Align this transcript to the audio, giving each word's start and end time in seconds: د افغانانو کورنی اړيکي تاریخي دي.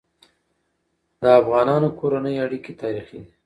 د 1.21 1.23
افغانانو 1.41 1.87
کورنی 1.99 2.35
اړيکي 2.45 2.73
تاریخي 2.81 3.19
دي. 3.23 3.31